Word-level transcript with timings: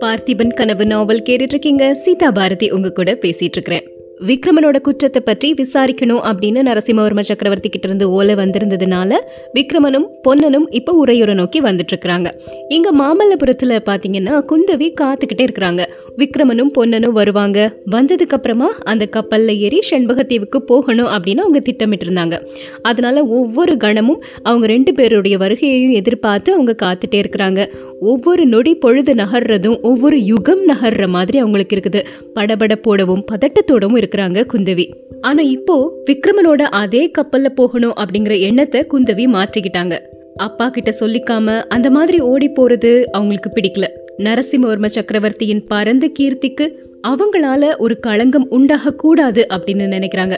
பார்த்திபன் 0.00 0.54
கனவு 0.54 0.86
நாவல் 0.86 1.22
கேட்டுட்டு 1.22 1.42
இருக்கீங்க. 1.42 1.94
சீதா 1.94 2.30
பாரதி 2.30 2.70
உங்க 2.70 2.92
கூட 2.92 3.14
பேசிட்டு 3.14 3.42
இருக்கிறேன். 3.42 3.93
விக்ரமனோட 4.20 4.80
குற்றத்தை 4.80 5.22
பற்றி 5.24 5.54
விசாரிக்கணும் 5.54 6.20
அப்படின்னு 6.30 6.60
நரசிம்மவர்ம 6.68 7.20
சக்கரவர்த்தி 7.20 7.68
கிட்ட 7.68 7.88
இருந்து 7.88 8.10
ஓலை 8.10 8.34
வந்திருந்ததுனால 8.34 9.16
விக்ரமனும் 9.54 10.06
பொன்னனும் 10.22 10.66
இப்போ 10.70 11.04
உரையுறை 11.04 11.34
நோக்கி 11.34 11.60
வந்துட்டு 11.60 11.92
இருக்கிறாங்க 11.92 12.30
இங்க 12.68 12.92
மாமல்லபுரத்துல 12.92 13.78
பாத்தீங்கன்னா 13.90 14.34
குந்தவி 14.52 14.88
காத்துக்கிட்டே 15.00 15.46
இருக்கிறாங்க. 15.46 15.82
விக்ரமனும் 16.18 16.70
பொன்னனும் 16.78 17.12
வருவாங்க. 17.12 17.58
வந்ததுக்கு 17.90 18.36
அப்புறமா 18.36 18.68
அந்த 18.84 19.08
கப்பல்ல 19.16 19.56
ஏறி 19.56 19.80
செண்பகத்தீவுக்கு 19.90 20.56
போகணும் 20.56 21.06
அப்படின்னு 21.06 21.36
அவங்க 21.36 21.60
திட்டமிட்டு 21.60 22.06
இருந்தாங்க 22.06 22.38
அதனால 22.82 23.24
ஒவ்வொரு 23.24 23.76
கணமும் 23.76 24.22
அவங்க 24.42 24.66
ரெண்டு 24.66 24.94
பேருடைய 24.94 25.38
வருகையையும் 25.38 25.92
எதிர்பார்த்து 25.92 26.52
அவங்க 26.52 26.76
காத்துட்டே 26.82 27.24
இருக்கிறாங்க. 27.24 27.68
ஒவ்வொரு 28.00 28.46
நொடி 28.46 28.74
பொழுது 28.74 29.14
நகர்றதும் 29.14 29.80
ஒவ்வொரு 29.80 30.24
யுகம் 30.24 30.68
நகர்ற 30.68 31.08
மாதிரி 31.08 31.38
அவங்களுக்கு 31.38 31.76
இருக்குது. 31.76 32.06
படபடப்போடவும் 32.34 33.22
பதட்டத்தோடவும் 33.32 34.02
இருக்கிறாங்க 34.04 34.46
குந்தவி. 34.52 34.94
ஆனா 35.20 35.42
இப்போ 35.42 35.92
விக்ரமனோட 36.10 36.62
அதே 36.62 37.10
கப்பல்ல 37.18 37.48
போகணும் 37.48 37.92
அப்படிங்கிற 37.92 38.40
எண்ணத்தை 38.40 38.86
குந்தவி 38.92 39.26
மாற்றிக்கிட்டாங்க. 39.26 39.98
அப்பா 40.36 40.68
கிட்ட 40.68 40.94
சொல்லிக்காம 41.00 41.62
அந்த 41.68 41.90
மாதிரி 41.90 42.20
ஓடி 42.20 42.48
போறது 42.48 43.04
அவங்களுக்கு 43.04 43.50
பிடிக்கல. 43.50 43.84
நரசிம்மவர்ம 44.18 44.86
சக்கரவர்த்தியின் 44.86 45.66
பரந்த 45.66 46.10
கீர்த்திக்கு 46.18 46.66
அவங்களால 47.08 47.76
ஒரு 47.76 48.00
களங்கம் 48.00 48.46
உண்டாக 48.50 48.94
கூடாது 48.94 49.46
அப்படின்னு 49.54 49.86
நினைக்கிறாங்க. 49.94 50.36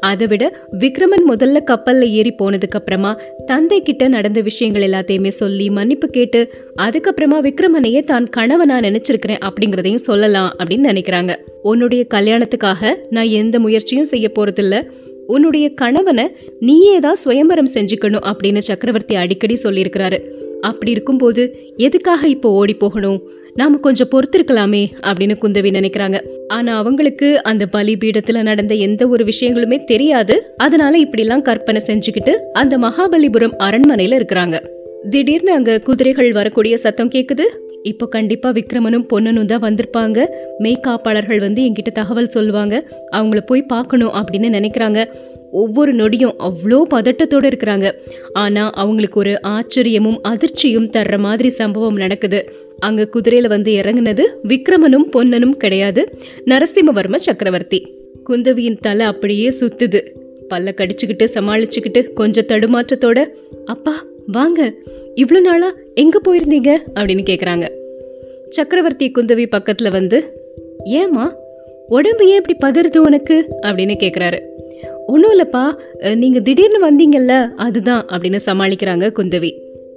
அதை 0.00 0.26
விட 0.26 0.66
விக்ரமன் 0.78 1.24
முதல்ல 1.28 1.58
கப்பல்ல 1.70 2.02
ஏறி 2.02 2.34
போனதுக்கு 2.38 2.70
அப்புறமா 2.70 3.20
தந்தை 3.46 3.82
கிட்ட 3.82 4.08
நடந்த 4.08 4.40
விஷயங்கள் 4.40 4.82
எல்லாத்தையுமே 4.82 5.28
சொல்லி 5.28 5.70
மன்னிப்பு 5.70 6.08
கேட்டு 6.08 6.54
அதுக்கப்புறமா 6.76 7.40
விக்ரமனையே 7.48 8.04
தான் 8.04 8.28
கணவனா 8.28 8.80
நினைச்சிருக்கிறேன் 8.80 9.38
அப்படிங்கறதையும் 9.48 10.06
சொல்லலாம் 10.08 10.56
அப்படின்னு 10.58 10.88
நினைக்கிறாங்க. 10.92 11.34
உன்னுடைய 11.62 12.06
கல்யாணத்துக்காக 12.14 12.94
நான் 13.10 13.26
எந்த 13.26 13.58
முயற்சியும் 13.58 14.04
செய்ய 14.04 14.30
போறதில்ல. 14.34 14.90
உன்னுடைய 15.28 15.66
கணவனை 15.74 16.26
நீயே 16.60 16.98
தான் 16.98 17.22
சுயம்பரம் 17.24 17.72
செஞ்சுக்கணும் 17.74 18.26
அப்படின்னு 18.30 18.58
சக்கரவர்த்தி 18.58 19.14
அடிக்கடி 19.14 19.56
சொல்லியிருக்கிறாரு. 19.62 20.18
அப்படி 20.60 20.90
இருக்கும்போது 20.90 21.42
எதுக்காக 21.76 22.28
இப்போ 22.28 22.50
ஓடி 22.50 22.74
போகணும்? 22.74 23.18
நாம 23.54 23.76
கொஞ்சம் 23.76 24.08
பொறுத்திருக்கலாமே 24.10 24.82
அப்படின்னு 25.06 25.34
குந்தவி 25.42 25.70
நினைக்கிறாங்க. 25.70 26.16
ஆனா 26.48 26.76
அவங்களுக்கு 26.76 27.42
அந்த 27.42 27.66
பலி 27.66 27.96
பீடத்துல 28.04 28.42
நடந்த 28.42 28.74
எந்த 28.74 29.08
ஒரு 29.08 29.24
விஷயங்களுமே 29.24 29.84
தெரியாது. 29.84 30.54
அதனால 30.56 30.98
இப்படிலாம் 30.98 31.42
கற்பனை 31.42 31.82
செஞ்சுக்கிட்டு 31.86 32.34
அந்த 32.52 32.78
மகாபலிபுரம் 32.78 33.56
அரண்மனையில 33.58 34.18
இருக்கிறாங்க. 34.20 34.58
திடீர்னு 35.10 35.52
அங்க 35.52 35.78
குதிரைகள் 35.78 36.32
வரக்கூடிய 36.32 36.76
சத்தம் 36.76 37.10
கேக்குது. 37.10 37.46
இப்போ 37.82 38.06
கண்டிப்பாக 38.06 38.60
விக்ரமனும் 38.60 39.06
பொன்னனும் 39.08 39.46
தான் 39.46 39.62
வந்திருப்பாங்க. 39.62 40.26
மெய்காப்பாளர்கள் 40.58 41.38
வந்து 41.38 41.62
என்கிட்ட 41.62 41.92
தகவல் 41.92 42.28
சொல்லுவாங்க. 42.28 42.90
அவங்கள 43.16 43.40
போய் 43.40 43.62
பார்க்கணும் 43.62 44.12
அப்படின்னு 44.12 44.48
நினைக்கிறாங்க. 44.48 45.08
ஒவ்வொரு 45.50 45.94
நொடியும் 45.94 46.34
அவ்வளோ 46.38 46.82
பதட்டத்தோட 46.94 47.44
இருக்கிறாங்க. 47.44 47.92
ஆனால் 48.32 48.70
அவங்களுக்கு 48.70 49.18
ஒரு 49.18 49.40
ஆச்சரியமும் 49.46 50.20
அதிர்ச்சியும் 50.28 50.90
தர்ற 50.92 51.18
மாதிரி 51.18 51.48
சம்பவம் 51.48 51.96
நடக்குது. 51.96 52.52
அங்கே 52.78 53.04
குதிரையில் 53.04 53.48
வந்து 53.48 53.72
இறங்குனது 53.72 54.26
விக்ரமனும் 54.48 55.08
பொன்னனும் 55.10 55.56
கிடையாது. 55.56 56.18
நரசிம்மவர்ம 56.44 57.16
சக்கரவர்த்தி. 57.16 57.94
குந்தவியின் 58.30 58.78
தலை 58.80 59.06
அப்படியே 59.06 59.48
சுத்துது. 59.48 60.02
பல்ல 60.54 60.74
கடிச்சுக்கிட்டு 60.74 61.28
சமாளிச்சுக்கிட்டு 61.34 62.12
கொஞ்சம் 62.12 62.46
தடுமாற்றத்தோட 62.46 63.26
அப்பா 63.64 64.04
வாங்க 64.32 64.74
இவ்வளோ 65.16 65.40
நாளா 65.40 65.74
எங்க 65.94 66.18
போயிருந்தீங்க? 66.24 66.70
அப்படின்னு 66.94 67.22
கேட்குறாங்க 67.30 67.66
சக்கரவர்த்தி 68.48 69.10
குந்தவி 69.10 69.44
பக்கத்துல 69.56 69.90
வந்து 69.90 70.18
ஏமா 70.84 71.26
உடம்பு 71.88 72.28
ஏன் 72.28 72.40
இப்படி 72.42 72.56
பதறுது 72.60 72.98
உனக்கு? 72.98 73.36
அப்படின்னு 73.62 73.94
கேட்குறாரு 74.04 74.38
ஒன்றும் 75.06 75.32
இல்லைப்பா 75.34 75.64
நீங்கள் 76.14 76.42
திடீர்னு 76.42 76.80
வந்தீங்கல்ல 76.88 77.48
அதுதான் 77.56 78.04
அப்படின்னு 78.06 78.38
சமாளிக்கிறாங்க 78.46 79.06
குந்தவி. 79.18 79.50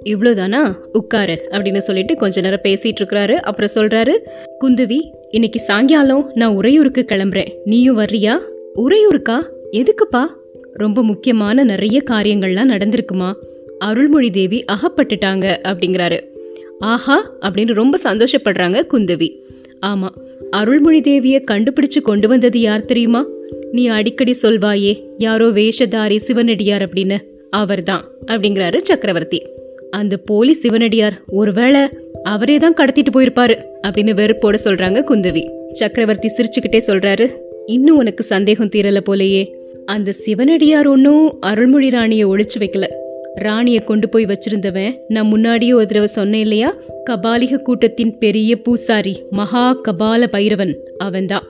இவ்வளோதானா 0.04 0.62
உட்காரு 0.92 1.36
அப்படின்னு 1.50 1.82
சொல்லிட்டு 1.88 2.14
கொஞ்ச 2.14 2.40
நேரம் 2.40 2.64
பேசிட்டு 2.64 3.00
இருக்கிறாரு 3.00 3.34
அப்புறம் 3.34 3.74
சொல்றாரு 3.74 4.14
குந்தவி 4.60 4.98
இன்னைக்கு 5.30 5.60
சாயங்காலம் 5.60 6.30
நான் 6.34 6.54
உறையூருக்கு 6.54 7.04
கிளம்புறேன். 7.12 7.50
நீயும் 7.64 7.98
வர்றியா? 7.98 8.34
உறையூருக்கா? 8.76 9.38
எதுக்குப்பா? 9.72 10.24
ரொம்ப 10.72 11.02
முக்கியமான 11.02 11.64
நிறைய 11.64 12.00
காரியங்கள்லாம் 12.10 12.70
நடந்திருக்குமா? 12.74 13.30
அருள்மொழி 13.88 14.30
தேவி 14.30 14.64
அகப்பட்டுட்டாங்க 14.72 15.46
அப்படிங்கிறாரு. 15.68 16.18
ஆஹா 16.78 17.18
அப்படின்னு 17.40 17.74
ரொம்ப 17.74 17.98
சந்தோஷப்படுறாங்க 18.04 18.78
குந்தவி. 18.92 19.28
ஆமா 19.86 20.08
அருள்மொழி 20.50 21.00
தேவியை 21.00 21.38
கண்டுபிடிச்சு 21.50 22.00
கொண்டு 22.02 22.28
வந்தது 22.28 22.60
யார் 22.60 22.84
தெரியுமா? 22.84 23.22
நீ 23.72 23.86
அடிக்கடி 23.86 24.34
சொல்வாயே 24.42 24.92
யாரோ 25.18 25.46
வேஷதாரி 25.48 26.16
சிவனடியார் 26.16 26.84
அப்படின்னு. 26.88 27.18
அவர்தான் 27.50 28.04
அப்படிங்கிறாரு 28.26 28.78
சக்கரவர்த்தி. 28.82 29.40
அந்த 29.90 30.16
போலி 30.16 30.52
சிவனடியார் 30.52 31.16
ஒருவேளை 31.28 31.80
அவரே 32.22 32.56
தான் 32.56 32.74
கடத்திட்டு 32.74 33.10
போயிருப்பாரு 33.12 33.54
அப்படின்னு 33.88 34.12
வெறுப்போட 34.20 34.56
சொல்றாங்க 34.64 35.00
குந்தவி. 35.08 35.42
சக்கரவர்த்தி 35.72 36.28
சிரிச்சுக்கிட்டே 36.28 36.80
சொல்றாரு 36.86 37.26
இன்னும் 37.66 37.96
உனக்கு 37.96 38.22
சந்தேகம் 38.24 38.72
தீரல 38.76 39.00
போலயே. 39.08 39.42
அந்த 39.86 40.12
சிவனடியார் 40.12 40.86
ஒன்னும் 40.86 41.40
அருள்மொழி 41.40 41.90
ராணியை 41.90 42.26
ஒழிச்சு 42.26 42.58
வைக்கல. 42.58 42.86
ராணியை 43.34 43.84
கொண்டு 43.84 44.08
போய் 44.08 44.26
வச்சிருந்தவன் 44.26 44.96
நான் 45.08 45.26
முன்னாடியே 45.26 45.72
ஒரு 45.72 45.86
தடவை 45.86 46.08
சொன்னேன் 46.08 46.40
இல்லையா? 46.40 46.76
கபாலிக 47.10 47.56
கூட்டத்தின் 47.56 48.18
பெரிய 48.18 48.62
பூசாரி 48.62 49.22
மகா 49.30 49.80
கபால 49.88 50.26
பைரவன். 50.26 50.76
அவன்தான். 50.98 51.42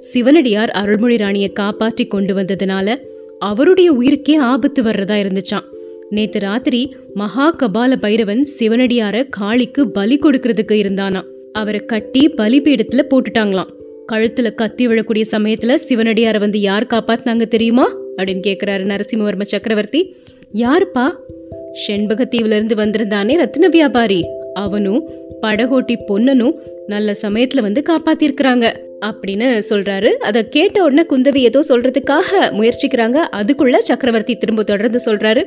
சிவனடியார் 0.00 0.70
அருள்மொழி 0.70 1.16
ராணியை 1.16 1.52
காப்பாற்றி 1.52 2.06
கொண்டு 2.06 2.34
வந்ததுனால 2.34 2.96
அவருடைய 3.38 3.92
உயிருக்கே 3.92 4.36
ஆபத்து 4.36 4.82
வர்றதா 4.82 5.22
இருந்துச்சான் 5.22 5.64
நேத்து 6.10 6.40
ராத்திரி 6.40 6.96
மகா 7.14 7.56
கபால 7.56 7.96
பைரவன் 7.96 8.46
சிவனடியார 8.58 9.28
காளிக்கு 9.40 9.82
பலி 9.82 10.18
கொடுக்கறதுக்கு 10.18 10.72
இருந்தானா 10.72 11.22
அவரை 11.52 11.80
கட்டி 11.80 12.30
பலிபீடத்துல 12.30 13.02
போட்டுட்டாங்களாம். 13.10 13.70
கழுத்துல 14.12 14.54
கத்தி 14.54 14.86
விழக்கூடிய 14.86 15.24
சமயத்துல 15.30 15.74
சிவனடியார 15.88 16.38
வந்து 16.38 16.60
யார் 16.60 16.86
காப்பாத்தினாங்க 16.86 17.48
தெரியுமா? 17.48 17.94
அப்படின்னு 18.16 18.42
கேக்குறாரு 18.46 18.84
நரசிம்மவர்ம 18.84 19.42
சக்கரவர்த்தி. 19.42 20.16
யாருப்பா? 20.52 21.06
செண்பகத்தீவுலேருந்து 21.88 22.74
வந்திருந்தானே 22.74 23.36
ரத்தின 23.36 23.68
வியாபாரி. 23.68 24.26
அவனும் 24.54 25.08
படகோட்டி 25.42 25.96
பொன்னனும் 26.06 26.58
நல்ல 26.86 27.16
சமயத்துல 27.22 27.60
வந்து 27.60 27.82
காப்பாத்திருக்கிறாங்க. 27.88 28.72
அப்படின்னு 29.06 29.62
சொல்றாரு. 29.70 30.06
அதை 30.06 30.48
கேட்ட 30.48 30.82
உடனே 30.82 31.02
குந்தவி 31.10 31.36
ஏதோ 31.36 31.60
சொல்றதுக்காக 31.68 32.30
முயற்சிக்கிறாங்க. 32.32 33.18
அதுக்குள்ள 33.32 33.78
சக்கரவர்த்தி 33.78 34.36
திரும்ப 34.36 34.62
தொடர்ந்து 34.62 35.00
சொல்றாரு. 35.04 35.44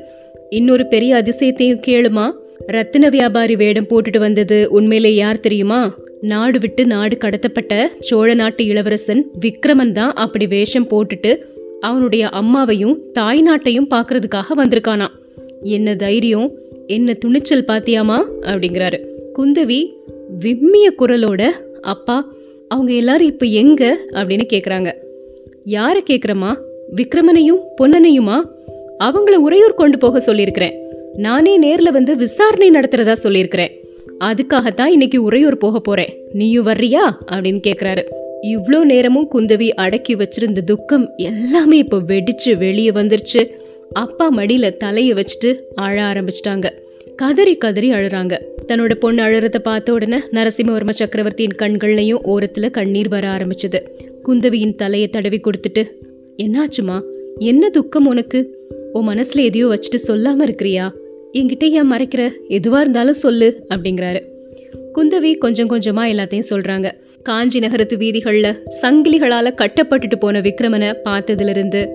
இன்னொரு 0.49 0.87
பெரிய 0.87 1.23
அதிசயத்தையும் 1.23 1.81
கேளுமா. 1.87 2.31
ரத்தின 2.67 3.09
வியாபாரி 3.09 3.55
வேடம் 3.55 3.87
போட்டுட்டு 3.87 4.17
வந்தது 4.17 4.67
உண்மையிலே 4.69 5.15
யார் 5.15 5.39
தெரியுமா? 5.39 5.95
நாடு 6.21 6.59
விட்டு 6.59 6.85
நாடு 6.85 7.17
கடத்தப்பட்ட 7.17 7.87
சோழ 7.99 8.33
நாட்டு 8.33 8.65
இளவரசன் 8.65 9.25
விக்ரமன் 9.45 9.91
தான் 9.91 10.13
அப்படி 10.13 10.47
வேஷம் 10.47 10.87
போட்டுட்டு 10.87 11.37
அவனுடைய 11.81 12.29
அம்மாவையும் 12.33 13.11
தாய் 13.11 13.43
நாட்டையும் 13.43 13.87
பார்க்கறதுக்காக 13.95 14.43
வந்திருக்கானா? 14.57 15.07
என்ன 15.61 15.95
தைரியம்? 15.95 16.51
என்ன 16.87 17.13
துணிச்சல் 17.13 17.65
பாத்தியாமா? 17.65 18.23
அப்படிங்கிறாரு. 18.41 19.05
குந்தவி 19.39 19.93
விம்மிய 20.39 20.91
குரலோட 20.99 21.49
அப்பா 21.81 22.33
அவங்க 22.67 22.93
எல்லாரும் 22.93 23.27
இப்ப 23.27 23.45
எங்க? 23.45 23.99
அப்படின்னு 24.11 24.41
கேக்குறாங்க. 24.53 24.93
யார 25.65 26.03
கேக்குறமா 26.09 26.55
விக்ரமனையும் 26.95 27.59
பொன்னனையுமா? 27.81 28.41
அவங்கள 29.03 29.35
உறையூர் 29.35 29.73
கொண்டு 29.73 29.97
போக 29.97 30.19
சொல்லியிருக்கிறேன். 30.19 30.83
நானே 31.13 31.61
நேர்ல 31.61 31.91
வந்து 31.91 32.15
விசாரணை 32.15 32.71
நடத்துறதா 32.71 33.13
சொல்லியிருக்கிறேன். 33.13 33.85
அதுக்காகத்தான் 34.23 34.85
இன்னைக்கு 34.85 35.23
உறையூர் 35.23 35.57
போக 35.57 35.79
போறேன். 35.79 36.17
நீயும் 36.33 36.65
வர்றியா? 36.65 37.11
அப்படின்னு 37.31 37.61
கேக்குறாரு. 37.67 38.03
இவ்வளோ 38.41 38.83
நேரமும் 38.83 39.29
குந்தவி 39.33 39.69
அடக்கி 39.69 40.15
வச்சிருந்த 40.15 40.59
துக்கம் 40.65 41.13
எல்லாமே 41.17 41.77
இப்போ 41.77 41.97
வெடிச்சு 41.97 42.57
வெளியே 42.57 42.89
வந்துருச்சு. 42.89 43.49
அப்பா 43.91 44.35
மடியில 44.37 44.77
தலையை 44.77 45.13
வச்சுட்டு 45.13 45.59
அழ 45.75 46.03
ஆரம்பிச்சிட்டாங்க. 46.03 46.69
கதறி 47.15 47.55
கதறி 47.55 47.91
அழுறாங்க. 47.91 48.39
தன்னோட 48.67 48.95
பொண்ணு 48.95 49.23
அழுறத 49.23 49.57
பார்த்த 49.57 49.93
உடனே 49.93 50.17
நரசிம்மவர்ம 50.31 50.89
சக்கரவர்த்தியின் 50.89 51.55
கண்கள்லையும் 51.57 52.21
ஓரத்துல 52.25 52.71
கண்ணீர் 52.71 53.07
வர 53.07 53.27
ஆரம்பிச்சது. 53.27 53.79
குந்தவியின் 54.23 54.75
தலையை 54.75 55.07
தடவி 55.07 55.39
கொடுத்துட்டு 55.39 55.83
என்னாச்சுமா? 56.37 57.01
என்ன 57.37 57.69
துக்கம் 57.69 58.07
உனக்கு? 58.07 58.57
உன் 58.91 59.07
மனசுல 59.07 59.43
எதையோ 59.43 59.67
வச்சுட்டு 59.67 59.99
சொல்லாம 60.07 60.39
இருக்கிறியா? 60.39 60.91
என்கிட்ட 61.33 61.69
ஏன் 61.69 61.91
மறைக்கிற? 61.91 62.29
எதுவா 62.47 62.79
இருந்தாலும் 62.79 63.13
சொல்லு 63.13 63.65
அப்படிங்கிறாரு. 63.69 64.21
குந்தவி 64.95 65.37
கொஞ்சம் 65.37 65.69
கொஞ்சமா 65.69 65.99
எல்லாத்தையும் 65.99 66.49
சொல்றாங்க. 66.49 66.91
காஞ்சி 67.23 67.59
நகரத்து 67.59 67.97
வீதிகளில் 67.97 68.59
சங்கிலிகளால் 68.81 69.57
கட்டப்பட்டுட்டு 69.61 70.15
போன 70.19 70.41
விக்ரமனை 70.41 70.93
பார்த்ததுலேருந்து 71.05 71.87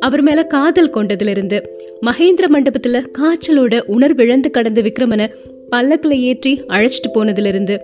அவர் 0.00 0.22
மேலே 0.22 0.46
காதல் 0.46 0.90
கொண்டதுலேருந்து 0.90 1.58
மகேந்திர 2.06 2.46
மண்டபத்தில் 2.48 3.10
காய்ச்சலோட 3.18 3.80
உணர்விழந்து 3.86 4.50
கடந்த 4.50 4.82
விக்ரமனை 4.82 5.30
பல்லக்கில் 5.70 6.18
ஏற்றி 6.20 6.62
அழைச்சிட்டு 6.68 7.10
போனதுலேருந்து 7.14 7.76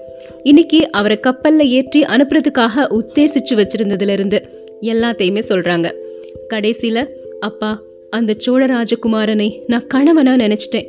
இன்னைக்கு 0.43 0.91
அவரை 0.91 1.21
கப்பலில் 1.21 1.69
ஏற்றி 1.69 2.03
அனுப்புறதுக்காக 2.03 2.87
உத்தேசிச்சு 2.91 3.55
வச்சிருந்ததுலேருந்து 3.55 4.41
எல்லாத்தையுமே 4.81 5.43
சொல்கிறாங்க 5.49 5.91
கடைசியில் 6.49 7.09
அப்பா 7.41 7.83
அந்த 8.11 8.35
சோழ 8.39 8.67
ராஜகுமாரனை 8.67 9.49
நான் 9.67 9.87
கணவனாக 9.87 10.47
நினச்சிட்டேன். 10.47 10.87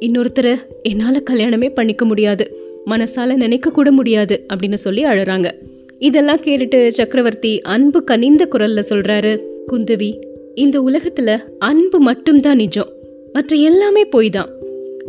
இன்னொருத்தரை 0.00 0.54
என்னால் 0.82 1.26
கல்யாணமே 1.30 1.68
பண்ணிக்க 1.74 2.04
முடியாது. 2.04 2.44
மனசால 2.86 3.34
நினைக்க 3.34 3.70
கூட 3.70 3.90
முடியாது 3.90 4.46
அப்படின்னு 4.54 4.74
சொல்லி 4.74 5.04
அழுறாங்க. 5.04 5.50
இதெல்லாம் 5.98 6.40
கேட்டுட்டு 6.44 6.88
சக்கரவர்த்தி 6.88 7.60
அன்பு 7.60 8.04
கனிந்த 8.04 8.48
குரல்ல 8.50 8.82
சொல்றாரு 8.90 9.40
குந்தவி 9.72 10.10
இந்த 10.54 10.80
உலகத்துல 10.80 11.38
அன்பு 11.58 11.98
மட்டும்தான் 11.98 12.56
நிஜம். 12.56 12.88
மற்ற 13.32 13.56
எல்லாமே 13.56 14.04
பொய் 14.04 14.30
தான் 14.30 14.48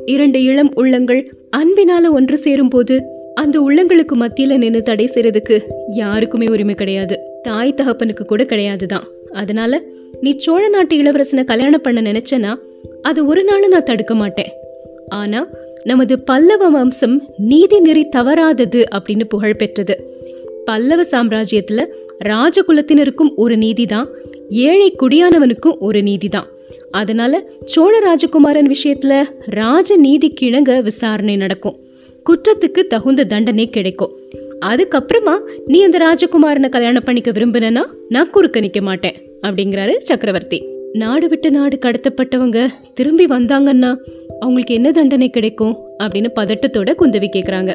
இரண்டு 0.06 0.44
இளம் 0.44 0.72
உள்ளங்கள் 0.76 1.36
அன்பினால 1.58 2.10
ஒன்று 2.10 2.38
சேரும் 2.38 2.68
போது 2.68 3.04
அந்த 3.34 3.60
உள்ளங்களுக்கு 3.60 4.16
மத்தியில 4.16 4.58
நின்று 4.58 4.82
தடை 4.82 5.10
செய்யறதுக்கு 5.14 5.60
யாருக்குமே 5.88 6.48
உரிமை 6.50 6.76
கிடையாது. 6.76 7.20
தாய் 7.42 7.74
தகப்பனுக்கு 7.74 8.26
கூட 8.26 8.44
கிடையாதுதான். 8.44 9.04
அதனால 9.32 9.82
நீ 10.22 10.32
சோழ 10.32 10.68
நாட்டு 10.68 10.96
இளவரசனை 10.96 11.44
கல்யாணம் 11.44 11.82
பண்ண 11.82 12.02
நினைச்சனா 12.02 12.56
அது 13.02 13.26
ஒரு 13.26 13.44
நாள் 13.44 13.68
நான் 13.68 13.84
தடுக்க 13.84 14.16
மாட்டேன். 14.16 14.52
ஆனா 15.08 15.48
நமது 15.86 16.20
பல்லவ 16.20 16.70
வம்சம் 16.70 17.24
நீதி 17.38 17.80
நெறி 17.80 18.10
தவறாதது 18.16 18.84
அப்படின்னு 18.96 19.24
புகழ் 19.24 19.56
பெற்றது. 19.56 20.04
பல்லவ 20.66 21.02
சாம்ராஜ்யத்துல 21.12 21.86
ராஜகுலத்தினருக்கும் 22.26 23.36
ஒரு 23.36 23.56
நீதிதான் 23.56 24.08
ஏழை 24.50 24.96
குடியானவனுக்கும் 25.00 25.78
ஒரு 25.80 26.02
நீதிதான். 26.02 26.48
அதனால 26.92 27.44
சோழ 27.66 28.00
ராஜகுமாரன் 28.00 28.72
விஷயத்துல 28.72 29.24
ராஜ 29.40 29.98
நீதி 29.98 30.34
கிழங்க 30.42 30.82
விசாரணை 30.82 31.36
நடக்கும். 31.36 31.80
குற்றத்துக்கு 32.30 32.88
தகுந்த 32.88 33.24
தண்டனை 33.24 33.70
கிடைக்கும். 33.70 34.18
அதுக்கப்புறமா 34.66 35.40
நீ 35.66 35.84
அந்த 35.84 35.98
ராஜகுமாரனை 35.98 36.70
கல்யாணம் 36.70 37.04
பண்ணிக்க 37.04 37.32
விரும்பினா 37.32 37.86
நான் 38.10 38.30
குறுக்க 38.30 38.60
நிற்க 38.60 38.82
மாட்டேன் 38.82 39.16
அப்படிங்கிறாரு 39.48 39.98
சக்கரவர்த்தி. 39.98 40.75
நாடு 41.02 41.28
விட்டு 41.28 41.52
நாடு 41.52 41.76
கடத்தப்பட்டவங்க 41.86 42.60
திரும்பி 42.94 43.26
வந்தாங்கன்னா 43.26 43.90
அவங்களுக்கு 44.40 44.74
என்ன 44.74 44.92
தண்டனை 44.92 45.28
கிடைக்கும் 45.30 45.74
அப்படின்னு 46.04 46.30
பதட்டத்தோட 46.36 46.90
குந்தவி 47.00 47.30
கேட்குறாங்க 47.36 47.74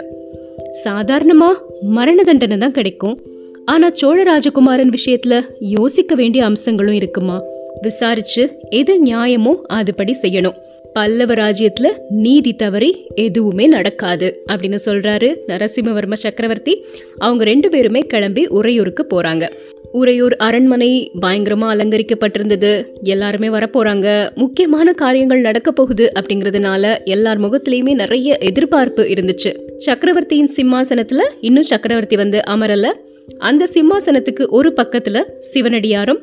சாதாரணமாக 0.85 1.63
மரண 1.97 2.23
தண்டனை 2.23 2.57
தான் 2.57 2.77
கிடைக்கும். 2.79 3.17
ஆனால் 3.65 3.93
சோழ 3.93 4.19
ராஜகுமாரன் 4.23 4.95
விஷயத்தில் 4.97 5.39
யோசிக்க 5.77 6.15
வேண்டிய 6.15 6.45
அம்சங்களும் 6.45 6.95
இருக்குமா? 6.95 7.37
விசாரிச்சு 7.83 8.43
எது 8.81 8.95
நியாயமோ 9.05 9.55
அதுபடி 9.79 10.15
செய்யணும். 10.23 10.57
பல்லவ 10.93 11.35
ராஜ்யத்துல 11.35 11.87
நீதி 12.09 12.55
தவறி 12.55 13.07
எதுவுமே 13.15 13.67
நடக்காது 13.67 14.45
அப்படின்னு 14.53 14.79
சொல்றாரு 14.85 15.37
நரசிம்மவர்ம 15.47 16.13
சக்கரவர்த்தி. 16.13 16.85
அவங்க 17.19 17.45
ரெண்டு 17.45 17.69
பேருமே 17.69 18.01
கிளம்பி 18.01 18.47
உறையூருக்கு 18.47 19.07
போறாங்க. 19.11 19.51
உறையூர் 19.93 20.37
அரண்மனை 20.37 21.11
பயங்கரமா 21.21 21.69
அலங்கரிக்கப்பட்டிருந்தது. 21.75 22.87
எல்லாருமே 23.03 23.49
வரப்போறாங்க. 23.49 24.35
முக்கியமான 24.35 24.93
காரியங்கள் 24.93 25.41
நடக்க 25.41 25.73
போகுது 25.73 26.13
அப்படிங்கறதுனால 26.21 27.05
எல்லார் 27.05 27.41
முகத்திலயுமே 27.41 27.93
நிறைய 27.93 28.39
எதிர்பார்ப்பு 28.41 29.03
இருந்துச்சு. 29.03 29.77
சக்கரவர்த்தியின் 29.77 30.51
சிம்மாசனத்துல 30.57 31.21
இன்னும் 31.41 31.63
சக்கரவர்த்தி 31.63 32.17
வந்து 32.17 32.41
அமரல. 32.51 32.93
அந்த 33.39 33.67
சிம்மாசனத்துக்கு 33.75 34.49
ஒரு 34.49 34.75
பக்கத்துல 34.77 35.23
சிவனடியாரும் 35.55 36.19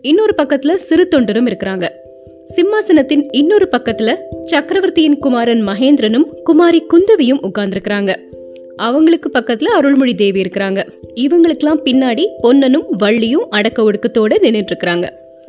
இன்னொரு 0.00 0.34
பக்கத்துல 0.42 0.74
சிறு 0.74 1.08
தொண்டரும் 1.16 1.48
இருக்கிறாங்க. 1.48 1.88
சிம்மாசனத்தின் 2.44 3.28
இன்னொரு 3.30 3.68
பக்கத்துல 3.72 4.14
சக்கரவர்த்தியின் 4.44 5.18
குமாரன் 5.18 5.66
மகேந்திரனும் 5.66 6.24
குமாரி 6.42 6.84
குந்தவியும் 6.90 7.50
உட்கார்ந்துருக்கிறாங்க. 7.50 8.14
அவங்களுக்கு 8.76 9.30
பக்கத்துல 9.38 9.64
அருள்மொழி 9.64 10.14
தேவி 10.14 10.40
இருக்கிறாங்க. 10.40 10.88
இவங்களுக்கெல்லாம் 11.14 11.82
பின்னாடி 11.84 12.24
பொன்னனும் 12.40 12.86
வள்ளியும் 12.98 13.46
அடக்க 13.50 13.90
ஒடுக்கத்தோட 13.90 14.32
நின்றுட்டு 14.42 14.66
இருக்கிறாங்க 14.72 15.08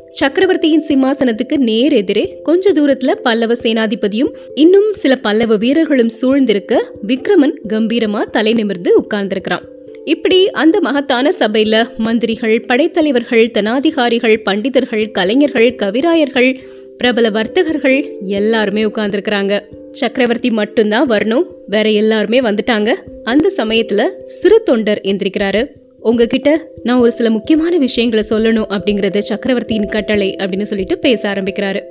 சக்கரவர்த்தியின் 0.10 0.84
சிம்மாசனத்துக்கு 0.88 1.57
நேர் 1.57 1.94
எதிரே 1.94 2.40
கொஞ்ச 2.44 2.72
தூரத்துல 2.72 3.12
பல்லவ 3.12 3.54
சேனாதிபதியும் 3.54 4.31
இன்னும் 4.56 4.94
சில 4.94 5.16
பல்லவ 5.16 5.57
வீரர்களும் 5.57 6.10
சூழ்ந்திருக்க 6.22 6.84
விக்ரமன் 7.07 7.56
கம்பீரமா 7.69 8.22
தலை 8.22 8.54
நிமிர்ந்து 8.54 9.01
உட்கார்ந்திருக்கிறான். 9.01 9.72
இப்படி 10.06 10.51
அந்த 10.51 10.80
மகத்தான 10.80 11.30
சபையில 11.40 11.98
மந்திரிகள் 11.98 12.66
படைத்தலைவர்கள் 12.68 13.51
தனாதிகாரிகள் 13.54 14.42
பண்டிதர்கள் 14.50 15.12
கலைஞர்கள் 15.12 15.75
கவிராயர்கள் 15.75 16.60
பிரபல 17.04 17.30
வர்த்தகர்கள் 17.30 18.18
எல்லாருமே 18.22 18.84
உட்கார்ந்துருக்கிறாங்க. 18.84 19.62
சக்கரவர்த்தி 19.92 20.50
மட்டும்தான் 20.50 21.10
வரணும். 21.10 21.44
வேற 21.68 21.90
எல்லாருமே 21.90 22.40
வந்துட்டாங்க. 22.42 22.94
அந்த 23.24 23.52
சமயத்துல 23.58 24.04
சிறு 24.26 24.64
தொண்டர் 24.64 25.02
எந்திரிக்கிறாரு. 25.04 25.68
உங்ககிட்ட 26.00 26.68
நான் 26.84 27.00
ஒரு 27.00 27.12
சில 27.12 27.30
முக்கியமான 27.30 27.78
விஷயங்களை 27.78 28.26
சொல்லணும் 28.30 28.66
அப்படிங்கறது 28.70 29.18
சக்கரவர்த்தியின் 29.18 29.86
கட்டளை 29.86 30.36
அப்படின்னு 30.40 30.62
சொல்லிட்டு 30.62 30.98
பேச 30.98 31.34
ஆரம்பிக்கிறாரு. 31.34 31.82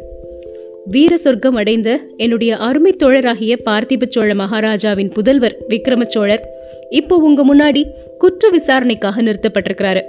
வீர 0.84 1.16
சொர்க்கம் 1.16 1.54
அடைந்த 1.54 2.00
என்னுடைய 2.16 2.56
அருமை 2.56 2.96
தோழராகிய 3.04 3.56
பார்த்திப 3.64 4.02
சோழ 4.08 4.34
மகாராஜாவின் 4.34 5.12
புதல்வர் 5.12 5.54
விக்ரம 5.68 6.02
சோழர் 6.02 6.48
இப்போ 6.90 7.16
உங்க 7.16 7.54
முன்னாடி 7.54 7.84
குற்ற 8.18 8.48
விசாரணைக்காக 8.48 9.22
நிறுத்தப்பட்டிருக்கிறாரு. 9.22 10.02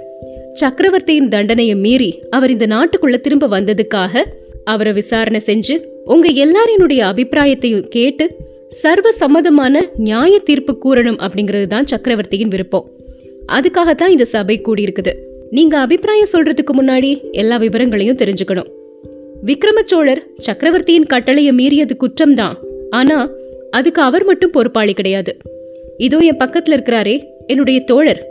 சக்கரவர்த்தியின் 0.52 1.28
தண்டனையை 1.28 1.74
மீறி 1.74 2.22
அவர் 2.30 2.50
இந்த 2.50 2.66
நாட்டுக்குள்ள 2.66 3.20
திரும்ப 3.20 3.60
வந்ததுக்காக 3.60 4.24
அவரை 4.64 4.92
விசாரணை 4.92 5.40
செஞ்சு 5.46 5.84
உங்க 6.04 6.30
எல்லாரினுடைய 6.30 7.00
அபிப்பிராயத்தையும் 7.00 7.88
கேட்டு 7.88 8.36
சர்வ 8.68 9.10
சம்மதமான 9.20 9.78
நியாய 9.96 10.38
தீர்ப்பு 10.38 10.78
கூறணும் 10.84 11.18
அப்படிங்கிறது 11.26 11.66
தான் 11.66 11.86
சக்கரவர்த்தியின் 11.86 12.48
விருப்பம். 12.48 12.90
அதுக்காகத்தான் 13.52 14.08
இந்த 14.08 14.24
சபை 14.24 14.60
கூடியிருக்குது. 14.60 15.12
நீங்க 15.50 15.78
அபிப்பிராயம் 15.78 16.26
சொல்றதுக்கு 16.32 16.82
முன்னாடி 16.82 17.30
எல்லா 17.30 17.56
விவரங்களையும் 17.56 18.16
தெரிஞ்சுக்கணும். 18.16 18.70
விக்ரம 19.46 19.82
சோழர் 19.84 20.26
சக்கரவர்த்தியின் 20.36 21.04
கட்டளையை 21.04 21.54
மீறியது 21.54 21.90
குற்றம்தான். 21.96 22.54
ஆனா 22.90 23.30
அதுக்கு 23.70 24.02
அவர் 24.02 24.24
மட்டும் 24.24 24.50
பொறுப்பாளி 24.50 24.92
கிடையாது. 24.92 25.36
இதோ 25.96 26.18
என் 26.18 26.36
பக்கத்துல 26.36 26.72
இருக்கிறாரே 26.72 27.26
என்னுடைய 27.46 27.80
தோழர். 27.80 28.26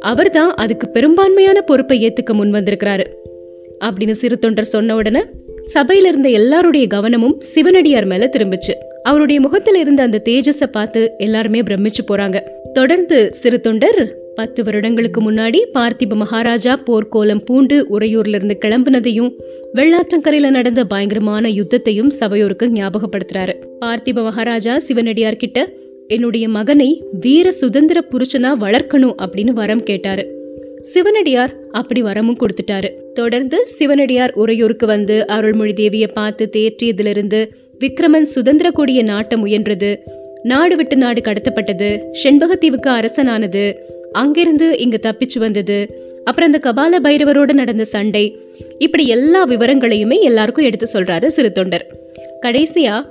அவர்தான் 0.00 0.54
அதுக்கு 0.54 0.88
பெரும்பான்மையான 0.88 1.60
பொறுப்பை 1.60 2.12
ஏத்துக்க 2.12 2.32
முன் 2.32 2.52
வந்திருக்கிறாரு. 2.52 3.04
அப்படின்னு 3.84 4.10
சிறு 4.10 4.38
தொண்டர் 4.38 4.64
சொன்ன 4.64 4.94
உடனே 4.94 5.24
சபையில 5.74 6.06
இருந்த 6.06 6.28
எல்லாருடைய 6.28 6.86
கவனமும் 6.86 7.40
சிவனடியார் 7.40 8.06
மேல 8.06 8.30
திரும்பிச்சு. 8.36 8.74
அவருடைய 9.02 9.40
முகத்துல 9.40 9.78
இருந்த 9.78 10.02
அந்த 10.02 10.22
தேஜஸ 10.24 10.66
பார்த்து 10.72 11.14
எல்லாருமே 11.18 11.60
பிரமிச்சு 11.60 12.04
போறாங்க. 12.08 12.40
தொடர்ந்து 12.72 13.34
சிறு 13.34 13.60
தொண்டர் 13.60 14.14
பத்து 14.34 14.64
வருடங்களுக்கு 14.64 15.32
முன்னாடி 15.32 15.62
பார்த்திப 15.74 16.14
மகாராஜா 16.14 16.82
போர்க்கோலம் 16.86 17.44
பூண்டு 17.44 17.86
உறையூர்ல 17.98 18.34
இருந்து 18.34 18.58
கிளம்புனதையும் 18.60 19.32
வெள்ளாற்றங்கரையில 19.74 20.50
நடந்த 20.50 20.84
பயங்கரமான 20.84 21.48
யுத்தத்தையும் 21.48 22.10
சபையோருக்கு 22.10 22.66
ஞாபகப்படுத்துறாரு. 22.66 23.54
பார்த்திப 23.80 24.14
மகாராஜா 24.14 24.78
சிவனடியார் 24.78 25.36
கிட்ட 25.36 25.68
என்னுடைய 26.08 26.48
மகனை 26.48 27.04
வீர 27.20 27.52
சுதந்திர 27.52 28.04
புருஷனா 28.12 28.52
வளர்க்கணும் 28.60 29.14
அப்படின்னு 29.26 29.50
வரம் 29.50 29.82
கேட்டாரு. 29.82 30.35
சிவனடியார் 30.92 31.52
அப்படி 31.70 32.02
வரமும் 32.02 32.38
கொடுத்துட்டாரு. 32.40 32.88
தொடர்ந்து 33.14 33.66
சிவனடியார் 33.66 34.32
உறையூருக்கு 34.34 34.86
வந்து 34.86 35.26
அருள்மொழி 35.26 35.72
தேவியை 35.72 36.08
பார்த்து 36.12 36.50
தேற்றியதிலிருந்து 36.56 37.40
விக்ரமன் 37.80 38.28
சுதந்திர 38.34 38.70
கொடிய 38.70 39.02
நாட்ட 39.04 39.34
முயன்றது. 39.36 39.90
நாடு 40.42 40.76
விட்டு 40.76 40.96
நாடு 40.96 41.20
கடத்தப்பட்டது. 41.20 41.88
செண்பகத்தீவுக்கு 42.22 42.90
அரசனானது. 42.90 43.64
அங்கிருந்து 44.12 44.78
இங்க 44.78 44.98
தப்பிச்சு 45.02 45.38
வந்தது. 45.38 45.78
அப்புறம் 46.24 46.52
அந்த 46.52 46.60
கபால 46.64 47.06
பைரவரோட 47.06 47.52
நடந்த 47.52 47.84
சண்டை. 47.84 48.24
இப்படி 48.78 49.06
எல்லா 49.06 49.48
விவரங்களையுமே 49.48 50.20
எல்லாருக்கும் 50.20 50.64
எடுத்து 50.64 50.86
சொல்றாரு 50.92 51.26
சிறு 51.26 51.52
தொண்டர் 51.52 51.86
கடைசியா 52.46 53.04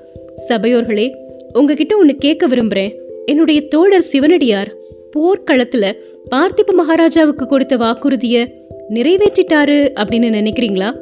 சபையோர்களே 0.49 1.07
உங்ககிட்ட 1.53 1.97
ஒன்று 1.97 2.15
கேட்க 2.15 2.47
விரும்புறேன். 2.47 2.93
என்னுடைய 3.25 3.61
தோழர் 3.61 4.09
சிவனடியார் 4.11 4.71
போர்க்களத்துல 5.15 5.85
பார்த்திப 6.31 6.73
மகாராஜாவுக்கு 6.73 7.45
கொடுத்த 7.45 7.77
வாக்குறுதிய 7.77 8.47
நிறைவேற்றிட்டாரு 8.89 9.77
அப்படின்னு 9.99 10.29
நினைக்கிறீங்களா? 10.39 10.95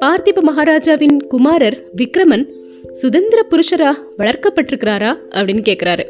பார்த்திப 0.00 0.40
மகாராஜாவின் 0.40 1.26
குமாரர் 1.26 1.84
விக்ரமன் 2.02 2.48
சுதந்திர 2.92 3.46
புருஷரா 3.50 3.92
வளர்க்கப்பட்டிருக்கிறாரா 4.18 5.16
அப்படின்னு 5.30 5.62
கேக்குறாரு. 5.68 6.04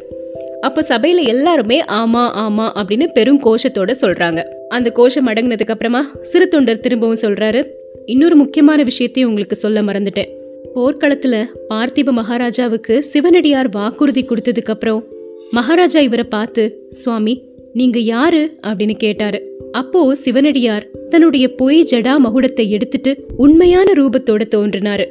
அப்ப 0.61 0.85
சபையில 0.89 1.25
எல்லாருமே 1.25 1.81
ஆமா 1.81 2.23
ஆமா 2.47 2.71
அப்படின்னு 2.77 3.13
பெரும் 3.13 3.41
கோஷத்தோட 3.43 3.95
சொல்றாங்க. 4.01 4.45
அந்த 4.69 4.91
கோஷம் 4.91 5.29
அடங்கினதுக்கு 5.29 5.71
அப்புறமா 5.71 6.11
சிறு 6.23 6.49
தொண்டர் 6.49 6.81
திரும்பவும் 6.81 7.19
சொல்றாரு. 7.21 7.67
இன்னொரு 8.07 8.37
முக்கியமான 8.37 8.83
விஷயத்தையும் 8.83 9.31
உங்களுக்கு 9.31 9.57
சொல்ல 9.57 9.83
மறந்துட்டேன். 9.83 10.29
போர்க்களத்துல 10.75 11.45
பார்த்திப 11.69 12.11
மகாராஜாவுக்கு 12.11 13.03
சிவனடியார் 13.03 13.69
வாக்குறுதி 13.69 14.25
கொடுத்ததுக்கு 14.25 14.71
அப்புறம் 14.71 15.05
மகாராஜா 15.51 16.01
இவரை 16.01 16.25
பார்த்து 16.25 16.87
சுவாமி 16.91 17.55
நீங்க 17.77 17.99
யாரு? 17.99 18.59
அப்படின்னு 18.67 18.93
கேட்டாரு. 18.93 19.39
அப்போ 19.73 20.15
சிவனடியார் 20.15 20.89
தன்னுடைய 21.11 21.55
பொய் 21.55 21.87
ஜடா 21.91 22.15
மகுடத்தை 22.25 22.69
எடுத்துட்டு 22.69 23.17
உண்மையான 23.37 23.93
ரூபத்தோட 23.93 24.41
தோன்றினாரு. 24.55 25.05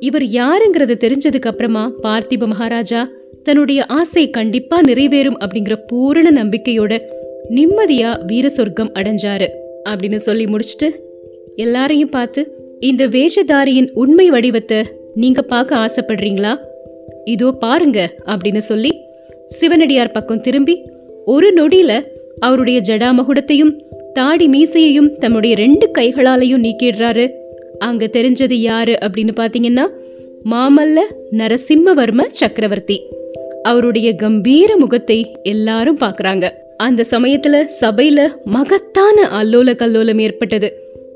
இவர் 0.00 0.22
யாருங்கிறத 0.22 0.94
தெரிஞ்சதுக்கு 1.00 1.46
அப்புறமா 1.46 1.92
பார்த்திப 2.02 2.46
மகாராஜா 2.46 3.08
தன்னுடைய 3.42 3.86
ஆசை 3.86 4.30
கண்டிப்பா 4.30 4.80
நிறைவேறும் 4.80 5.38
அப்படிங்கிற 5.44 5.76
பூரண 5.86 6.44
நம்பிக்கையோட 6.44 7.00
நிம்மதியா 7.50 8.24
வீர 8.24 8.48
சொர்க்கம் 8.48 8.92
அடைஞ்சாரு 8.94 9.48
அப்படின்னு 9.88 10.16
சொல்லி 10.16 10.44
முடிச்சுட்டு 10.44 10.88
எல்லாரையும் 11.56 12.08
பார்த்து 12.08 12.52
இந்த 12.80 13.08
வேஷதாரியின் 13.08 13.90
உண்மை 13.94 14.30
வடிவத்தை 14.30 14.82
நீங்க 15.14 15.42
பார்க்க 15.42 15.76
ஆசைப்படுறீங்களா? 15.76 16.56
இதோ 17.24 17.52
பாருங்க 17.52 18.14
அப்படின்னு 18.26 18.58
சொல்லி 18.58 18.92
சிவனடியார் 19.46 20.10
பக்கம் 20.10 20.40
திரும்பி 20.40 20.82
ஒரு 21.30 21.52
நொடியில 21.52 22.06
அவருடைய 22.38 22.82
ஜடாமகுடத்தையும் 22.86 23.72
தாடி 24.12 24.48
மீசையையும் 24.48 25.18
தம்முடைய 25.18 25.56
ரெண்டு 25.56 25.90
கைகளாலையும் 25.98 26.64
நீக்கிடுறாரு. 26.64 27.30
அங்க 27.78 28.06
தெரிஞ்சது 28.06 28.52
யாரு 28.52 28.98
அப்படின்னு 29.02 29.30
பாத்தீங்கன்னா 29.36 29.86
மாமல்ல 30.50 30.98
நரசிம்மவர்ம 31.32 32.26
சக்கரவர்த்தி. 32.30 33.02
அவருடைய 33.62 34.14
கம்பீர 34.14 34.76
முகத்தை 34.76 35.36
எல்லாரும் 35.42 35.98
பாக்குறாங்க. 35.98 36.50
அந்த 36.76 37.04
சமயத்துல 37.10 37.66
சபையில 37.80 38.28
மகத்தான 38.44 39.28
அல்லோல 39.42 39.74
கல்லோலம் 39.74 40.20
ஏற்பட்டது. 40.20 40.72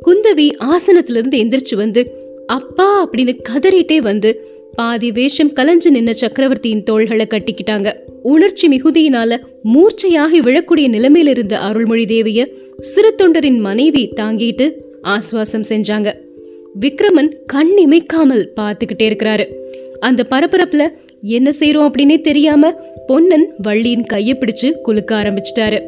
குந்தவி 0.07 0.50
ஆசனத்திலிருந்து 0.64 1.40
எந்திரிச்சு 1.42 1.76
வந்து 1.76 2.25
அப்பா 2.47 3.09
அப்படின்னு 3.09 3.38
கதறிட்டே 3.49 3.97
வந்து 3.97 4.52
பாதி 4.75 5.12
வேஷம் 5.12 5.52
கலைஞ்சு 5.52 5.91
நின்ன 5.91 6.11
சக்கரவர்த்தியின் 6.11 6.83
தோள்களை 6.83 7.26
கட்டிக்கிட்டாங்க. 7.26 7.93
உணர்ச்சி 8.23 8.69
மிகுதியினால 8.69 9.38
மூர்ச்சையாகி 9.64 10.41
விழக்கூடிய 10.41 10.88
நிலைமையில 10.95 11.29
இருந்த 11.29 11.59
அருள்மொழி 11.59 12.07
தேவிய 12.07 12.49
சிறு 12.81 13.14
தொண்டரின் 13.23 13.59
மனைவி 13.59 14.12
தாங்கிட்டு 14.17 14.73
ஆஸ்வாசம் 15.02 15.64
செஞ்சாங்க. 15.69 16.14
விக்ரமன் 16.81 17.33
கண் 17.47 17.73
இமைக்காமல் 17.76 18.47
பார்த்துக்கிட்டே 18.57 19.02
இருக்கிறாரு. 19.02 19.47
அந்த 20.00 20.26
பரபரப்புல 20.31 20.88
என்ன 21.21 21.50
செய்யறோம் 21.61 21.91
அப்படின்னே 21.91 22.21
தெரியாம 22.21 22.73
பொன்னன் 23.07 23.55
வள்ளியின் 23.59 24.05
கையை 24.05 24.38
பிடிச்சு 24.38 24.73
குலுக்க 24.85 25.12
ஆரம்பிச்சிட்டாரு. 25.12 25.81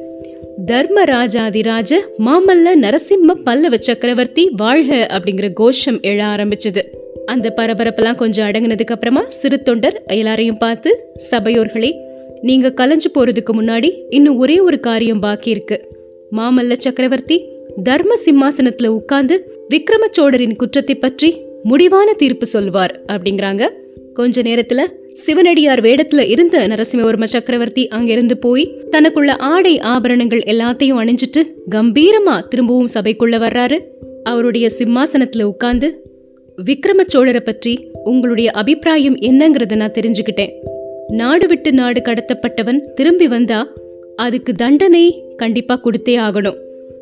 தர்மராஜாதிராஜ 0.66 2.00
மாமல்ல 2.18 2.74
நரசிம்ம 2.74 3.32
பல்லவ 3.44 3.76
சக்கரவர்த்தி 3.76 4.48
வாழ்க 4.56 5.06
அப்படிங்கிற 5.10 5.52
கோஷம் 5.52 6.00
எழ 6.00 6.20
ஆரம்பிச்சது. 6.24 6.82
அந்த 7.26 7.52
பரபரப்பெல்லாம் 7.56 8.16
கொஞ்சம் 8.16 8.48
அடங்கினதுக்கு 8.48 8.94
அப்புறமா 8.96 9.24
சிறு 9.28 9.62
தொண்டர் 9.62 10.02
எல்லாரையும் 10.06 10.58
பார்த்து 10.58 11.12
சபையோர்களே 11.30 11.92
நீங்க 12.40 12.72
கலைஞ்சு 12.76 13.08
போறதுக்கு 13.14 13.52
முன்னாடி 13.52 14.02
இன்னும் 14.10 14.36
ஒரே 14.36 14.60
ஒரு 14.60 14.80
காரியம் 14.80 15.20
பாக்கி 15.20 15.50
இருக்கு. 15.50 15.88
மாமல்ல 16.32 16.72
சக்கரவர்த்தி 16.72 17.48
தர்ம 17.82 18.14
சிம்மாசனத்துல 18.24 18.86
உட்கார்ந்து 18.86 19.66
விக்ரம 19.74 20.08
சோழரின் 20.08 20.56
குற்றத்தை 20.56 20.94
பற்றி 20.94 21.36
முடிவான 21.62 22.12
தீர்ப்பு 22.12 22.46
சொல்வார் 22.46 23.04
அப்படிங்கிறாங்க. 23.12 23.68
கொஞ்ச 24.12 24.42
நேரத்துல 24.42 24.80
சிவனடியார் 25.12 25.80
வேடத்துல 25.80 26.28
இருந்த 26.28 26.68
நரசிம்மவர்ம 26.68 27.22
சக்கரவர்த்தி 27.22 27.88
அங்கிருந்து 27.88 28.38
போய் 28.38 28.74
தனக்குள்ள 28.90 29.30
ஆடை 29.38 29.78
ஆபரணங்கள் 29.78 30.42
எல்லாத்தையும் 30.46 31.00
அணிஞ்சிட்டு 31.04 31.44
கம்பீரமா 31.70 32.40
திரும்பவும் 32.40 32.88
சபைக்குள்ள 32.94 33.38
வர்றாரு. 33.46 33.80
அவருடைய 34.22 34.70
சிம்மாசனத்துல 34.78 35.42
உட்கார்ந்து 35.42 36.03
விக்ரம 36.58 37.00
சோழரை 37.12 37.40
பற்றி 37.40 37.72
உங்களுடைய 38.04 38.50
அபிப்பிராயம் 38.50 39.16
என்னங்கறத 39.16 39.76
நான் 39.76 39.96
தெரிஞ்சுக்கிட்டேன். 39.98 40.52
நாடு 41.08 41.46
விட்டு 41.46 41.72
நாடு 41.72 42.00
கடத்தப்பட்டவன் 42.00 42.80
திரும்பி 42.94 43.28
வந்தா 43.28 43.72
அதுக்கு 44.16 44.52
தண்டனை 44.54 45.02
கண்டிப்பா 45.36 45.80
கொடுத்தே 45.84 46.14
ஆகணும். 46.18 46.58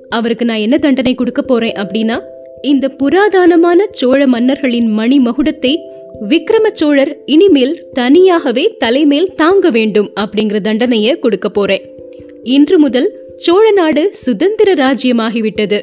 அவருக்கு 0.08 0.44
நான் 0.44 0.56
என்ன 0.56 0.78
தண்டனை 0.78 1.14
கொடுக்க 1.14 1.42
போறேன் 1.42 1.72
அப்படின்னா 1.72 2.16
இந்த 2.60 2.88
புராதனமான 2.88 3.86
சோழ 3.90 4.26
மன்னர்களின் 4.26 4.88
மணி 4.88 5.18
மகுடத்தை 5.18 5.74
விக்ரம 6.28 6.66
சோழர் 6.72 7.22
இனிமேல் 7.26 7.86
தனியாகவே 7.92 8.76
தலைமேல் 8.78 9.32
தாங்க 9.34 9.70
வேண்டும் 9.70 10.10
அப்படிங்கிற 10.20 10.60
தண்டனையை 10.60 11.18
கொடுக்க 11.18 11.48
போறேன். 11.48 11.84
இன்று 12.42 12.78
முதல் 12.78 13.08
சோழ 13.36 13.70
நாடு 13.70 14.10
சுதந்திர 14.12 14.74
ராஜ்யமாகிவிட்டது. 14.74 15.80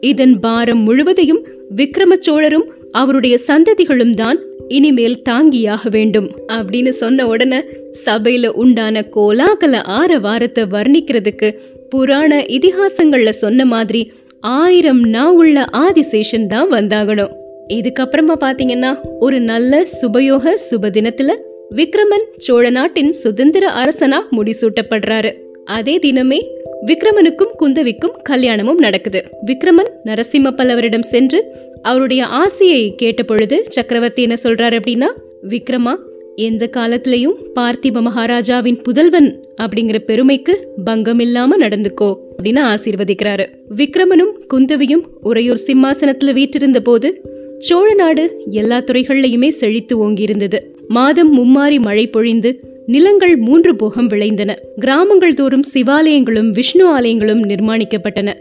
இதன் 0.00 0.40
பாரம் 0.40 0.78
முழுவதையும் 0.78 1.46
விக்ரம 1.76 2.12
சோழரும் 2.18 2.66
அவருடைய 2.92 3.38
சந்ததிகளும் 3.46 4.14
தான் 4.14 4.38
இனிமேல் 4.68 5.22
தாங்கியாக 5.28 5.90
வேண்டும் 5.90 6.30
அப்படின்னு 6.52 6.88
சொன்ன 6.88 7.26
உடனே 7.26 7.64
சபையில 8.06 8.46
உண்டான 8.46 9.04
கோலாகல 9.16 9.82
ஆரவாரத்தை 9.82 10.64
வர்ணிக்கிறதுக்கு 10.64 11.54
புராண 11.88 12.40
இதிகாசங்கள்ல 12.40 13.28
சொன்ன 13.28 13.64
மாதிரி 13.64 14.12
ஆயிரம் 14.40 15.00
நா 15.00 15.30
உள்ள 15.30 15.64
ஆதிசேஷன் 15.72 16.46
தான் 16.46 16.72
வந்தாகணும். 16.72 17.30
இதுக்கப்புறமா 17.68 18.34
பாத்தீங்கன்னா 18.40 18.96
ஒரு 19.18 19.40
நல்ல 19.40 19.86
சுபயோக 20.00 20.54
சுப 20.70 20.90
தினத்துல 20.90 21.32
விக்ரமன் 21.74 22.26
சோழ 22.36 22.70
நாட்டின் 22.70 23.12
சுதந்திர 23.12 23.70
அரசனா 23.70 24.20
முடிசூட்டப்படுறாரு. 24.30 25.32
அதே 25.64 25.98
தினமே 25.98 26.38
விக்ரமனுக்கும் 26.86 27.54
குந்தவிக்கும் 27.58 28.14
கல்யாணமும் 28.22 28.78
நடக்குது. 28.78 29.24
விக்ரமன் 29.46 29.90
நரசிம்ம 30.04 30.50
பல்லவரிடம் 30.56 31.00
சென்று 31.00 31.56
அவருடைய 31.82 32.26
ஆசையை 32.26 32.94
கேட்ட 32.94 33.22
பொழுது 33.22 33.64
சக்கரவர்த்தி 33.68 34.22
என்ன 34.22 34.34
சொல்றாரு 34.42 34.80
அப்படின்னா 34.80 35.06
விக்ரமா 35.48 35.96
எந்த 36.36 36.70
காலத்திலையும் 36.76 37.34
பார்த்திப 37.54 38.00
மகாராஜாவின் 38.00 38.82
புதல்வன் 38.82 39.46
அப்படிங்கிற 39.62 39.98
பெருமைக்கு 39.98 40.68
பங்கம் 40.84 41.18
இல்லாம 41.18 41.56
நடந்துக்கோ 41.56 42.16
அப்படின்னு 42.42 42.74
ஆசீர்வதிக்கிறாரு. 42.74 43.46
விக்ரமனும் 43.76 44.32
குந்தவியும் 44.54 45.04
உறையூர் 45.22 45.60
சிம்மாசனத்துல 45.66 46.32
வீட்டிருந்த 46.32 46.78
போது 46.78 47.22
சோழ 47.58 47.94
நாடு 47.94 48.42
எல்லா 48.46 48.80
துறைகள்லையுமே 48.80 49.48
செழித்து 49.48 50.08
ஓங்கியிருந்தது. 50.08 50.58
மாதம் 50.88 51.38
மும்மாரி 51.38 51.80
மழை 51.80 52.06
பொழிந்து 52.06 52.60
நிலங்கள் 52.86 53.36
மூன்று 53.36 53.76
போகம் 53.76 54.06
விளைந்தன. 54.06 54.58
கிராமங்கள் 54.76 55.34
தோறும் 55.34 55.64
சிவாலயங்களும் 55.74 56.50
விஷ்ணு 56.50 56.98
ஆலயங்களும் 56.98 57.42
நிர்மாணிக்கப்பட்டன. 57.42 58.34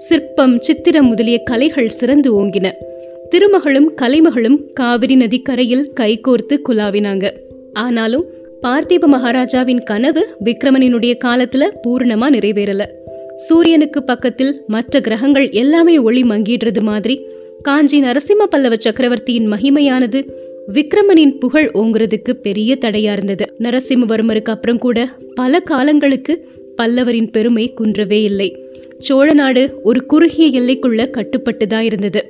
சிற்பம் 0.00 0.60
சித்திரம் 0.60 1.06
முதலிய 1.06 1.38
கலைகள் 1.38 1.88
சிறந்து 1.88 2.44
ஓங்கின. 2.44 2.72
திருமகளும் 3.30 3.88
கலைமகளும் 4.02 4.72
காவிரி 4.72 5.14
நதிக்கரையில் 5.14 5.90
கைகோர்த்து 6.00 6.58
குலாவினாங்க 6.68 7.32
ஆனாலும் 7.72 8.24
பார்த்திப 8.62 9.06
மகாராஜாவின் 9.06 9.82
கனவு 9.82 10.28
விக்ரமனினுடைய 10.44 11.18
காலத்துல 11.24 11.64
பூர்ணமா 11.82 12.30
நிறைவேறல. 12.30 12.86
சூரியனுக்கு 13.36 14.02
பக்கத்தில் 14.02 14.62
மற்ற 14.66 15.00
கிரகங்கள் 15.00 15.50
எல்லாமே 15.50 15.98
ஒளி 15.98 16.22
மங்கிடுறது 16.22 16.80
மாதிரி 16.80 17.20
காஞ்சி 17.62 18.02
நரசிம்ம 18.02 18.44
பல்லவ 18.50 18.76
சக்கரவர்த்தியின் 18.76 19.52
மகிமையானது 19.52 20.30
விக்ரமனின் 20.72 21.38
புகழ் 21.38 21.70
ஓங்குறதுக்கு 21.74 22.32
பெரிய 22.32 22.76
தடையா 22.80 23.12
இருந்தது. 23.12 23.54
நரசிம்மவர்மருக்கு 23.58 24.54
அப்புறம் 24.56 24.78
கூட 24.78 25.08
பல 25.34 25.60
காலங்களுக்கு 25.60 26.48
பல்லவரின் 26.82 27.30
பெருமை 27.30 27.74
குன்றவே 27.80 28.22
இல்லை. 28.22 28.69
சோழ 29.00 29.32
நாடு 29.32 29.62
ஒரு 29.82 30.06
குறுகிய 30.06 30.60
எல்லைக்குள்ள 30.60 31.02
கட்டுப்பட்டுதான் 31.10 31.80
இருந்தது. 31.80 32.20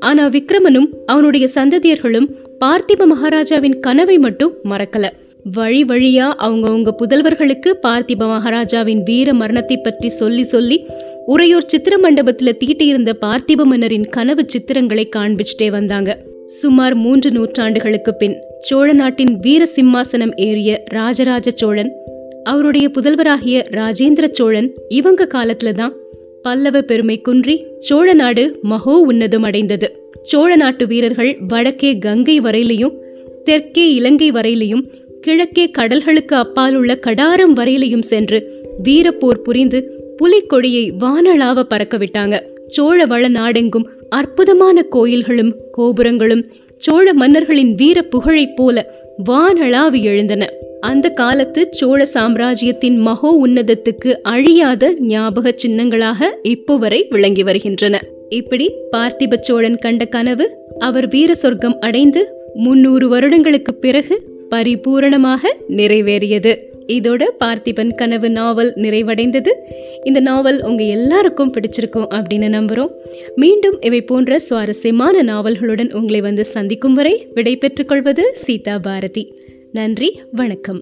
ஆனா 0.00 0.28
விக்ரமனும் 0.28 0.88
அவனுடைய 1.06 1.48
சந்ததியர்களும் 1.54 2.28
பார்த்திப 2.60 3.06
மகாராஜாவின் 3.06 3.80
கனவை 3.80 4.18
மட்டும் 4.18 4.52
மறக்கல. 4.64 5.06
வழி 5.52 5.84
வழியா 5.84 6.26
அவங்கவுங்க 6.38 6.90
புதல்வர்களுக்கு 6.98 7.70
பார்த்திப 7.82 8.18
மகாராஜாவின் 8.18 9.02
வீர 9.02 9.34
மரணத்தை 9.34 9.76
பற்றி 9.78 10.08
சொல்லி 10.08 10.44
சொல்லி 10.44 10.86
உறையூர் 11.26 11.66
சித்திர 11.66 11.96
மண்டபத்துல 11.96 12.52
தீட்டியிருந்த 12.64 13.12
பார்த்திப 13.20 13.64
மன்னரின் 13.64 14.06
கனவு 14.08 14.44
சித்திரங்களை 14.46 15.04
காண்பிச்சிட்டே 15.16 15.70
வந்தாங்க. 15.70 16.10
சுமார் 16.46 16.94
மூன்று 16.94 17.30
நூற்றாண்டுகளுக்கு 17.30 18.12
பின் 18.18 18.36
சோழ 18.58 18.92
நாட்டின் 18.92 19.34
வீர 19.38 19.66
சிம்மாசனம் 19.76 20.34
ஏறிய 20.36 20.82
ராஜராஜ 20.84 21.50
சோழன் 21.50 21.92
அவருடைய 22.44 22.86
புதல்வராகிய 22.88 23.58
ராஜேந்திர 23.70 24.26
சோழன் 24.30 24.70
இவங்க 24.88 25.28
காலத்துல 25.34 25.72
தான் 25.72 25.92
பல்லவ 26.42 26.80
பெருமை 26.80 27.20
குன்றி 27.20 27.64
சோழ 27.78 28.12
நாடு 28.12 28.58
மகோ 28.62 29.04
உன்னதம் 29.08 29.42
அடைந்தது. 29.42 30.10
சோழ 30.22 30.56
நாட்டு 30.56 30.86
வீரர்கள் 30.86 31.38
வடக்கே 31.48 31.98
கங்கை 31.98 32.40
வரையிலையும் 32.40 32.96
தெற்கே 33.44 33.94
இலங்கை 33.94 34.30
வரையிலையும் 34.30 34.88
கிழக்கே 35.20 35.70
கடல்களுக்கு 35.78 36.34
அப்பால் 36.34 36.74
உள்ள 36.74 36.98
கடாரம் 37.06 37.54
வரையிலையும் 37.56 38.00
சென்று 38.00 38.62
வீரப்போர் 38.82 39.42
புரிந்து 39.42 40.00
புலிக்கொடியை 40.16 40.92
வானளாவ 41.04 41.62
பறக்கவிட்டாங்க. 41.74 42.40
சோழ 42.66 43.04
வள 43.06 43.28
நாடெங்கும் 43.28 43.90
அற்புதமான 44.08 44.82
கோயில்களும் 44.82 45.54
கோபுரங்களும் 45.72 46.46
சோழ 46.76 47.14
மன்னர்களின் 47.14 47.74
வீர 47.74 48.02
புகழைப் 48.02 48.56
போல 48.56 49.01
வானளாவி 49.28 50.02
எழுந்தன. 50.02 50.48
அந்த 50.80 51.08
காலத்து 51.08 51.68
சோழ 51.70 52.04
சாம்ராஜ்யத்தின் 52.04 52.98
மகோ 52.98 53.38
உன்னதத்துக்கு 53.46 54.12
அழியாத 54.22 54.94
ஞாபக 55.00 55.54
சின்னங்களாக 55.66 56.30
இப்போ 56.42 56.76
வரை 56.76 57.06
விளங்கி 57.10 57.42
வருகின்றன. 57.42 58.00
இப்படி 58.28 58.72
பார்த்திப 58.96 59.36
சோழன் 59.40 59.76
கண்ட 59.76 60.04
கனவு 60.04 60.58
அவர் 60.78 61.08
வீர 61.08 61.34
சொர்க்கம் 61.34 61.78
அடைந்து 61.80 62.34
முன்னூறு 62.54 63.08
வருடங்களுக்கு 63.08 63.74
பிறகு 63.74 64.22
பரிபூரணமாக 64.50 65.52
நிறைவேறியது. 65.68 66.56
இதோட 66.92 67.22
பார்த்திபன் 67.44 67.94
கனவு 67.94 68.30
நாவல் 68.30 68.74
நிறைவடைந்தது. 68.74 69.48
இந்த 70.04 70.20
நாவல் 70.20 70.62
உங்க 70.62 70.82
எல்லாருக்கும் 70.84 71.52
பிடிச்சிருக்கும் 71.52 72.08
அப்படின்னு 72.10 72.48
நம்புகிறோம் 72.58 72.92
மீண்டும் 73.36 73.80
இவை 73.80 74.02
போன்ற 74.02 74.38
சுவாரஸ்யமான 74.38 75.22
நாவல்களுடன் 75.22 75.92
உங்களை 75.92 76.20
வந்து 76.20 76.44
சந்திக்கும் 76.44 76.94
வரை 76.94 77.26
விடை 77.34 77.56
பெற்றுக்கொள்வது 77.56 78.24
சீதா 78.32 78.78
பாரதி. 78.78 79.34
நன்றி 79.72 80.20
வணக்கம். 80.32 80.80